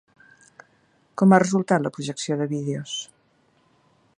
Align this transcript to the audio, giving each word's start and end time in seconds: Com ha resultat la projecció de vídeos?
Com 1.21 1.35
ha 1.35 1.39
resultat 1.43 1.83
la 1.85 1.91
projecció 1.99 2.39
de 2.41 2.49
vídeos? 2.55 2.97